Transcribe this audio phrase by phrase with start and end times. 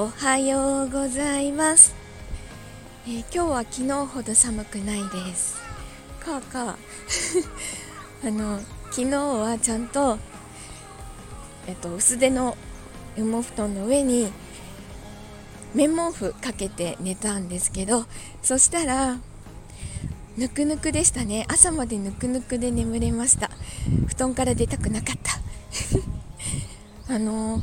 [0.00, 1.92] おはようございます、
[3.04, 5.56] えー今日は昨日ほど寒くないです。
[6.20, 6.76] かあかあ
[8.24, 8.60] あの
[8.92, 10.20] 昨日はちゃんと
[11.66, 12.56] えっと薄手の
[13.16, 14.30] 羽毛布団の上に
[15.74, 18.06] 綿毛布かけて寝たんですけど
[18.40, 19.18] そしたら
[20.36, 21.44] ぬくぬくでしたね。
[21.48, 23.50] 朝までぬくぬくで眠れました。
[24.06, 25.40] 布団から出たくなかった。
[27.12, 27.62] あのあの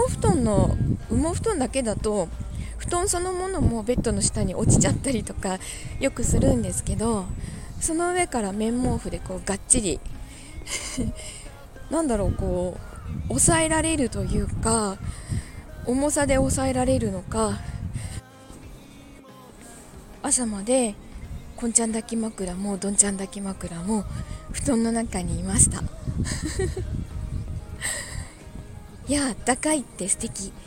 [0.00, 0.76] 羽毛布団の
[1.10, 2.28] 羽毛布団だけだと
[2.78, 5.58] 布団そのものもベッドの下に落ちちゃったりとか
[5.98, 7.26] よくするんですけど
[7.80, 10.00] その上から綿毛布でこうがっちり
[11.90, 14.96] なんだろうこう抑えられるというか
[15.84, 17.58] 重さで抑えられるのか
[20.22, 20.94] 朝まで
[21.56, 24.04] こんちゃん抱き枕もどんちゃん抱き枕も
[24.52, 25.82] 布団の中にいました。
[29.10, 30.52] いやあったかいって素敵。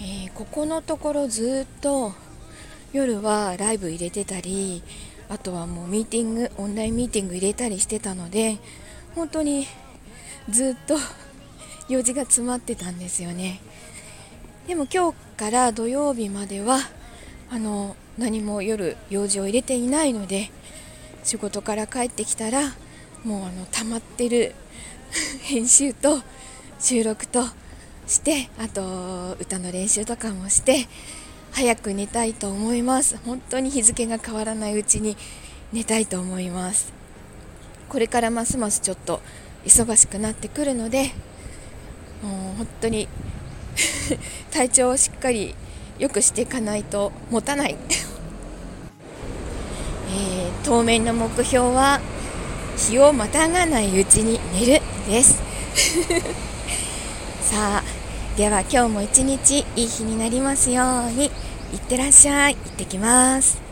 [0.00, 2.14] えーここのところずっと
[2.94, 4.82] 夜はライブ入れてたり
[5.28, 8.56] あとはもうミーティングオンラインミーティング入れたりしてたので
[9.14, 9.66] 本当に
[10.48, 10.96] ずっと
[11.90, 13.60] 用事が詰まってたんですよね。
[14.66, 16.78] でも今日から土曜日までは
[17.50, 20.50] あの何も夜用事を入れていないので
[21.22, 22.74] 仕事から帰ってきたら
[23.24, 24.54] もうあの溜まってる
[25.42, 26.22] 編集と
[26.78, 27.44] 収録と
[28.06, 30.86] してあと歌の練習とかもして
[31.52, 33.18] 早く寝たいと思います。
[33.24, 35.16] 本当に日付が変わらないうちに
[35.72, 36.92] 寝たいと思います。
[37.88, 39.20] これからますますちょっと
[39.64, 41.12] 忙しくなってくるので
[42.22, 43.08] もう本当に
[44.52, 45.54] 体調をしっかり
[45.98, 47.76] 良くしていかないと持たない、
[50.10, 52.00] えー当面の目標は
[52.80, 55.42] 日をまたがないうちに寝るです。
[57.42, 57.84] さあ
[58.36, 61.26] では今日も一日いい日になりますように
[61.72, 62.54] いってらっしゃい。
[62.54, 63.69] 行ってきます。